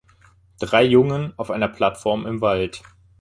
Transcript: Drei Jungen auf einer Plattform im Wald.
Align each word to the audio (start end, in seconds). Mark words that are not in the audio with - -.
Drei 0.59 0.83
Jungen 0.83 1.31
auf 1.37 1.51
einer 1.51 1.67
Plattform 1.67 2.25
im 2.25 2.41
Wald. 2.41 2.81